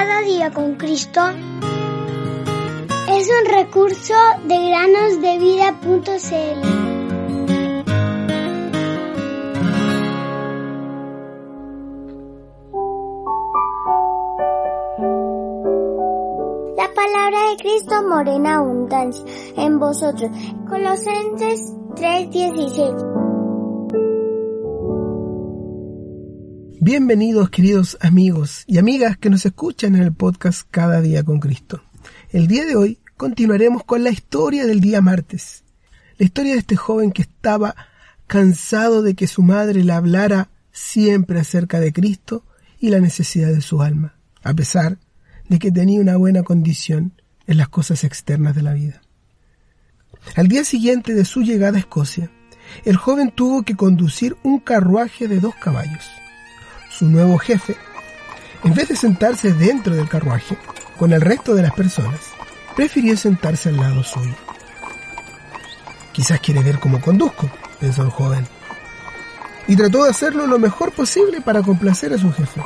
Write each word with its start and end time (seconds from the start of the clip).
Cada 0.00 0.22
día 0.22 0.50
con 0.50 0.76
Cristo 0.76 1.20
es 3.10 3.28
un 3.28 3.44
recurso 3.54 4.14
de 4.46 4.70
granosdevida.cl. 4.70 6.60
La 16.78 16.88
palabra 16.94 17.50
de 17.50 17.56
Cristo 17.58 18.02
morena 18.08 18.56
abundancia 18.56 19.22
en 19.58 19.78
vosotros. 19.78 20.30
Colosenses 20.66 21.74
3:16. 21.96 23.09
Bienvenidos 26.82 27.50
queridos 27.50 27.98
amigos 28.00 28.64
y 28.66 28.78
amigas 28.78 29.18
que 29.18 29.28
nos 29.28 29.44
escuchan 29.44 29.96
en 29.96 30.02
el 30.02 30.14
podcast 30.14 30.66
Cada 30.70 31.02
día 31.02 31.22
con 31.22 31.38
Cristo. 31.38 31.82
El 32.30 32.46
día 32.46 32.64
de 32.64 32.74
hoy 32.74 33.00
continuaremos 33.18 33.84
con 33.84 34.02
la 34.02 34.08
historia 34.08 34.64
del 34.64 34.80
día 34.80 35.02
martes. 35.02 35.62
La 36.16 36.24
historia 36.24 36.54
de 36.54 36.60
este 36.60 36.76
joven 36.76 37.12
que 37.12 37.20
estaba 37.20 37.76
cansado 38.26 39.02
de 39.02 39.14
que 39.14 39.26
su 39.26 39.42
madre 39.42 39.84
le 39.84 39.92
hablara 39.92 40.48
siempre 40.72 41.38
acerca 41.38 41.80
de 41.80 41.92
Cristo 41.92 42.46
y 42.78 42.88
la 42.88 43.00
necesidad 43.00 43.52
de 43.52 43.60
su 43.60 43.82
alma, 43.82 44.14
a 44.42 44.54
pesar 44.54 44.96
de 45.50 45.58
que 45.58 45.70
tenía 45.70 46.00
una 46.00 46.16
buena 46.16 46.44
condición 46.44 47.12
en 47.46 47.58
las 47.58 47.68
cosas 47.68 48.04
externas 48.04 48.56
de 48.56 48.62
la 48.62 48.72
vida. 48.72 49.02
Al 50.34 50.48
día 50.48 50.64
siguiente 50.64 51.12
de 51.12 51.26
su 51.26 51.42
llegada 51.42 51.76
a 51.76 51.80
Escocia, 51.80 52.30
el 52.86 52.96
joven 52.96 53.32
tuvo 53.32 53.64
que 53.64 53.76
conducir 53.76 54.38
un 54.42 54.60
carruaje 54.60 55.28
de 55.28 55.40
dos 55.40 55.54
caballos 55.56 56.08
su 57.00 57.08
nuevo 57.08 57.38
jefe, 57.38 57.78
en 58.62 58.74
vez 58.74 58.88
de 58.88 58.94
sentarse 58.94 59.54
dentro 59.54 59.94
del 59.94 60.06
carruaje 60.06 60.58
con 60.98 61.14
el 61.14 61.22
resto 61.22 61.54
de 61.54 61.62
las 61.62 61.72
personas, 61.72 62.20
prefirió 62.76 63.16
sentarse 63.16 63.70
al 63.70 63.78
lado 63.78 64.04
suyo. 64.04 64.34
Quizás 66.12 66.38
quiere 66.40 66.62
ver 66.62 66.78
cómo 66.78 67.00
conduzco, 67.00 67.50
pensó 67.80 68.02
el 68.02 68.10
joven, 68.10 68.46
y 69.66 69.76
trató 69.76 70.04
de 70.04 70.10
hacerlo 70.10 70.46
lo 70.46 70.58
mejor 70.58 70.92
posible 70.92 71.40
para 71.40 71.62
complacer 71.62 72.12
a 72.12 72.18
su 72.18 72.30
jefe. 72.34 72.62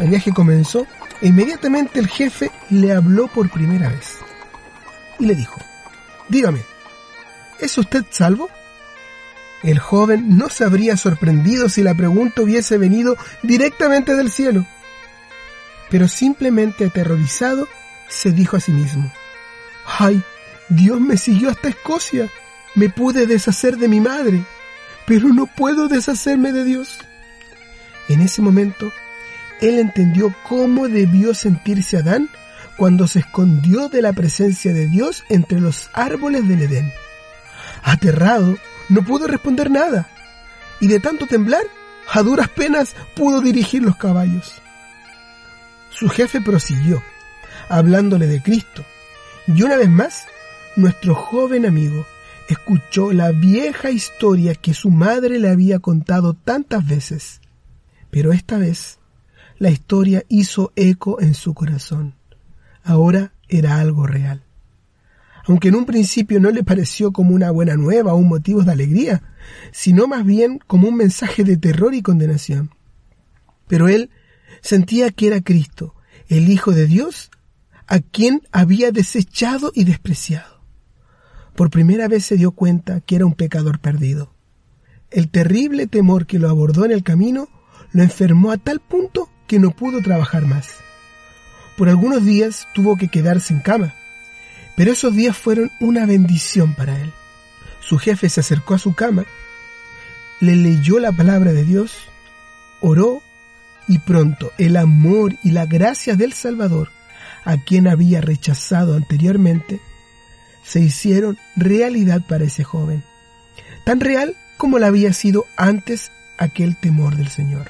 El 0.00 0.08
viaje 0.08 0.32
comenzó 0.32 0.86
e 1.20 1.26
inmediatamente 1.26 1.98
el 1.98 2.08
jefe 2.08 2.50
le 2.70 2.94
habló 2.94 3.28
por 3.28 3.50
primera 3.50 3.90
vez 3.90 4.16
y 5.18 5.26
le 5.26 5.34
dijo, 5.34 5.60
dígame, 6.30 6.62
¿es 7.58 7.76
usted 7.76 8.06
salvo? 8.08 8.48
El 9.62 9.78
joven 9.78 10.36
no 10.36 10.48
se 10.48 10.64
habría 10.64 10.96
sorprendido 10.96 11.68
si 11.68 11.82
la 11.82 11.94
pregunta 11.94 12.42
hubiese 12.42 12.78
venido 12.78 13.16
directamente 13.42 14.14
del 14.14 14.30
cielo. 14.30 14.66
Pero 15.90 16.06
simplemente 16.06 16.86
aterrorizado, 16.86 17.66
se 18.08 18.30
dijo 18.30 18.56
a 18.56 18.60
sí 18.60 18.72
mismo, 18.72 19.12
¡ay! 19.98 20.22
Dios 20.68 21.00
me 21.00 21.16
siguió 21.16 21.50
hasta 21.50 21.68
Escocia. 21.68 22.28
Me 22.74 22.88
pude 22.88 23.26
deshacer 23.26 23.76
de 23.78 23.88
mi 23.88 24.00
madre, 24.00 24.44
pero 25.06 25.28
no 25.28 25.46
puedo 25.46 25.88
deshacerme 25.88 26.52
de 26.52 26.64
Dios. 26.64 26.98
En 28.08 28.20
ese 28.20 28.42
momento, 28.42 28.92
él 29.60 29.78
entendió 29.78 30.34
cómo 30.48 30.88
debió 30.88 31.34
sentirse 31.34 31.96
Adán 31.96 32.28
cuando 32.76 33.08
se 33.08 33.20
escondió 33.20 33.88
de 33.88 34.02
la 34.02 34.12
presencia 34.12 34.72
de 34.72 34.86
Dios 34.86 35.24
entre 35.28 35.60
los 35.60 35.90
árboles 35.94 36.46
del 36.46 36.62
Edén. 36.62 36.92
Aterrado, 37.82 38.56
no 38.88 39.02
pudo 39.02 39.26
responder 39.26 39.70
nada, 39.70 40.08
y 40.80 40.88
de 40.88 41.00
tanto 41.00 41.26
temblar, 41.26 41.64
a 42.10 42.22
duras 42.22 42.48
penas 42.48 42.94
pudo 43.14 43.40
dirigir 43.40 43.82
los 43.82 43.96
caballos. 43.96 44.54
Su 45.90 46.08
jefe 46.08 46.40
prosiguió, 46.40 47.02
hablándole 47.68 48.26
de 48.26 48.42
Cristo, 48.42 48.84
y 49.46 49.62
una 49.62 49.76
vez 49.76 49.90
más, 49.90 50.26
nuestro 50.76 51.14
joven 51.14 51.66
amigo 51.66 52.06
escuchó 52.48 53.12
la 53.12 53.30
vieja 53.32 53.90
historia 53.90 54.54
que 54.54 54.72
su 54.72 54.90
madre 54.90 55.38
le 55.38 55.50
había 55.50 55.80
contado 55.80 56.34
tantas 56.34 56.86
veces, 56.86 57.40
pero 58.10 58.32
esta 58.32 58.58
vez 58.58 58.98
la 59.58 59.70
historia 59.70 60.24
hizo 60.28 60.72
eco 60.76 61.20
en 61.20 61.34
su 61.34 61.52
corazón. 61.52 62.14
Ahora 62.84 63.32
era 63.48 63.80
algo 63.80 64.06
real 64.06 64.47
aunque 65.48 65.68
en 65.68 65.76
un 65.76 65.86
principio 65.86 66.40
no 66.40 66.50
le 66.50 66.62
pareció 66.62 67.10
como 67.10 67.34
una 67.34 67.50
buena 67.50 67.74
nueva 67.74 68.12
o 68.12 68.18
un 68.18 68.28
motivo 68.28 68.62
de 68.62 68.72
alegría, 68.72 69.22
sino 69.72 70.06
más 70.06 70.24
bien 70.24 70.60
como 70.66 70.88
un 70.88 70.94
mensaje 70.94 71.42
de 71.42 71.56
terror 71.56 71.94
y 71.94 72.02
condenación. 72.02 72.70
Pero 73.66 73.88
él 73.88 74.10
sentía 74.60 75.10
que 75.10 75.26
era 75.26 75.40
Cristo, 75.40 75.94
el 76.28 76.50
Hijo 76.50 76.72
de 76.72 76.86
Dios, 76.86 77.30
a 77.86 78.00
quien 78.00 78.42
había 78.52 78.92
desechado 78.92 79.72
y 79.74 79.84
despreciado. 79.84 80.60
Por 81.56 81.70
primera 81.70 82.08
vez 82.08 82.26
se 82.26 82.36
dio 82.36 82.50
cuenta 82.50 83.00
que 83.00 83.16
era 83.16 83.24
un 83.24 83.34
pecador 83.34 83.78
perdido. 83.78 84.34
El 85.10 85.30
terrible 85.30 85.86
temor 85.86 86.26
que 86.26 86.38
lo 86.38 86.50
abordó 86.50 86.84
en 86.84 86.92
el 86.92 87.02
camino 87.02 87.48
lo 87.92 88.02
enfermó 88.02 88.52
a 88.52 88.58
tal 88.58 88.80
punto 88.80 89.30
que 89.46 89.58
no 89.58 89.70
pudo 89.70 90.02
trabajar 90.02 90.44
más. 90.44 90.76
Por 91.78 91.88
algunos 91.88 92.22
días 92.26 92.66
tuvo 92.74 92.98
que 92.98 93.08
quedarse 93.08 93.54
en 93.54 93.60
cama, 93.60 93.94
pero 94.78 94.92
esos 94.92 95.12
días 95.12 95.36
fueron 95.36 95.72
una 95.80 96.06
bendición 96.06 96.72
para 96.72 97.00
él. 97.00 97.12
Su 97.80 97.98
jefe 97.98 98.28
se 98.28 98.38
acercó 98.38 98.74
a 98.74 98.78
su 98.78 98.94
cama, 98.94 99.26
le 100.38 100.54
leyó 100.54 101.00
la 101.00 101.10
palabra 101.10 101.52
de 101.52 101.64
Dios, 101.64 101.96
oró 102.80 103.20
y 103.88 103.98
pronto 103.98 104.52
el 104.56 104.76
amor 104.76 105.34
y 105.42 105.50
la 105.50 105.66
gracia 105.66 106.14
del 106.14 106.32
Salvador, 106.32 106.92
a 107.44 107.56
quien 107.56 107.88
había 107.88 108.20
rechazado 108.20 108.94
anteriormente, 108.94 109.80
se 110.62 110.78
hicieron 110.78 111.38
realidad 111.56 112.22
para 112.28 112.44
ese 112.44 112.62
joven, 112.62 113.02
tan 113.82 113.98
real 113.98 114.36
como 114.58 114.78
la 114.78 114.86
había 114.86 115.12
sido 115.12 115.46
antes 115.56 116.12
aquel 116.38 116.76
temor 116.76 117.16
del 117.16 117.30
Señor. 117.30 117.68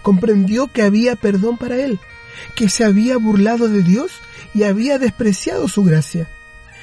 Comprendió 0.00 0.68
que 0.68 0.80
había 0.80 1.16
perdón 1.16 1.58
para 1.58 1.76
él, 1.76 2.00
que 2.56 2.70
se 2.70 2.82
había 2.82 3.18
burlado 3.18 3.68
de 3.68 3.82
Dios 3.82 4.22
y 4.54 4.62
había 4.62 4.98
despreciado 4.98 5.68
su 5.68 5.84
gracia, 5.84 6.28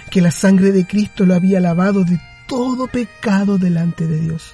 que 0.10 0.22
la 0.22 0.32
sangre 0.32 0.72
de 0.72 0.86
Cristo 0.86 1.26
lo 1.26 1.36
había 1.36 1.60
lavado 1.60 2.04
de 2.04 2.20
todo 2.48 2.88
pecado 2.88 3.58
delante 3.58 4.08
de 4.08 4.20
Dios. 4.20 4.54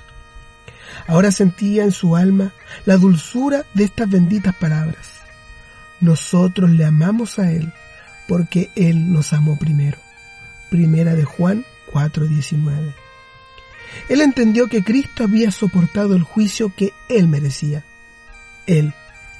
Ahora 1.08 1.32
sentía 1.32 1.84
en 1.84 1.92
su 1.92 2.16
alma 2.16 2.54
la 2.86 2.98
dulzura 2.98 3.66
de 3.74 3.86
estas 3.86 4.10
benditas 4.10 4.56
palabras. 4.56 5.10
Nosotros 6.00 6.70
le 6.70 6.86
amamos 6.86 7.40
a 7.40 7.52
Él 7.52 7.74
porque 8.28 8.70
Él 8.76 9.12
nos 9.12 9.34
amó 9.34 9.58
primero. 9.58 9.98
Primera 10.70 11.16
de 11.16 11.24
Juan 11.24 11.66
4:19. 11.92 12.94
Él 14.10 14.22
entendió 14.22 14.68
que 14.68 14.84
Cristo 14.84 15.24
había 15.24 15.50
soportado 15.52 16.16
el 16.16 16.24
juicio 16.24 16.72
que 16.76 16.94
Él 17.10 17.28
merecía. 17.28 17.84
Él 18.68 18.94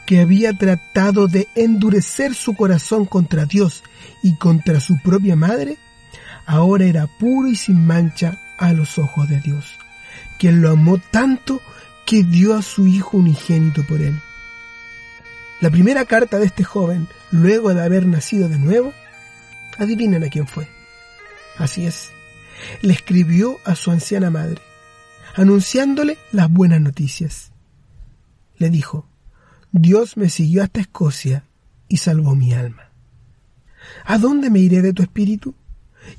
que 0.08 0.22
había 0.22 0.54
tratado 0.54 1.28
de 1.28 1.50
endurecer 1.54 2.34
su 2.34 2.56
corazón 2.56 3.06
contra 3.06 3.46
Dios 3.46 3.84
y 4.24 4.38
contra 4.38 4.80
su 4.80 4.98
propia 5.04 5.36
madre, 5.36 5.78
ahora 6.46 6.86
era 6.86 7.08
puro 7.08 7.50
y 7.50 7.58
sin 7.58 7.86
mancha 7.86 8.40
a 8.58 8.72
los 8.72 8.98
ojos 8.98 9.28
de 9.28 9.42
Dios, 9.42 9.66
quien 10.40 10.62
lo 10.62 10.72
amó 10.72 10.98
tanto 10.98 11.62
que 12.06 12.24
dio 12.24 12.56
a 12.56 12.62
su 12.62 12.88
hijo 12.88 13.18
unigénito 13.18 13.84
por 13.84 14.02
él. 14.02 14.18
La 15.60 15.70
primera 15.70 16.06
carta 16.06 16.40
de 16.40 16.46
este 16.46 16.64
joven, 16.64 17.10
luego 17.32 17.74
de 17.74 17.84
haber 17.84 18.06
nacido 18.06 18.48
de 18.48 18.58
nuevo, 18.58 18.94
adivinen 19.78 20.24
a 20.24 20.30
quién 20.30 20.48
fue. 20.48 20.70
Así 21.58 21.86
es, 21.86 22.12
le 22.82 22.94
escribió 22.94 23.58
a 23.66 23.76
su 23.76 23.92
anciana 23.92 24.30
madre, 24.30 24.62
anunciándole 25.36 26.18
las 26.32 26.50
buenas 26.50 26.80
noticias. 26.80 27.52
Le 28.58 28.70
dijo, 28.70 29.06
Dios 29.72 30.18
me 30.18 30.30
siguió 30.30 30.64
hasta 30.64 30.82
Escocia 30.82 31.44
y 31.88 31.98
salvó 31.98 32.36
mi 32.36 32.54
alma. 32.54 32.92
¿A 34.06 34.18
dónde 34.18 34.50
me 34.50 34.60
iré 34.60 34.82
de 34.82 34.94
tu 34.94 35.02
espíritu? 35.02 35.56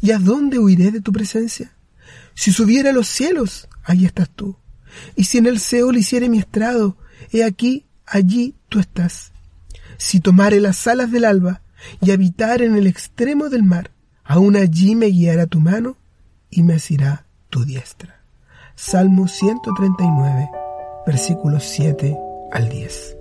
¿Y 0.01 0.11
a 0.11 0.19
dónde 0.19 0.59
huiré 0.59 0.91
de 0.91 1.01
tu 1.01 1.13
presencia? 1.13 1.73
Si 2.35 2.53
subiera 2.53 2.91
a 2.91 2.93
los 2.93 3.09
cielos, 3.09 3.69
allí 3.85 4.07
estás 4.07 4.31
tú. 4.31 4.57
Y 5.17 5.25
si 5.25 5.39
en 5.39 5.47
el 5.47 5.59
Seol 5.59 5.97
hiciere 5.97 6.29
mi 6.29 6.39
estrado, 6.39 6.97
he 7.33 7.45
aquí, 7.45 7.87
allí 8.07 8.55
tú 8.69 8.79
estás. 8.79 9.33
Si 9.97 10.21
tomare 10.21 10.61
las 10.61 10.87
alas 10.87 11.11
del 11.11 11.25
alba 11.25 11.63
y 12.01 12.11
habitar 12.11 12.63
en 12.63 12.77
el 12.77 12.87
extremo 12.87 13.49
del 13.49 13.65
mar, 13.65 13.91
aún 14.25 14.57
allí 14.57 14.95
me 14.95 15.07
guiará 15.07 15.47
tu 15.47 15.61
mano 15.61 15.97
y 16.51 16.63
me 16.63 16.75
asirá 16.75 17.27
tu 17.51 17.65
diestra. 17.65 18.23
Salmo 18.77 19.27
139, 19.27 20.49
versículos 21.07 21.65
7 21.65 22.17
al 22.53 22.69
10. 22.69 23.18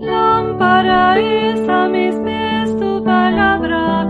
Lámpara 0.00 1.18
es 1.18 1.68
a 1.68 1.86
mis 1.86 2.14
pies 2.24 2.74
tu 2.78 3.04
palabra 3.04 4.06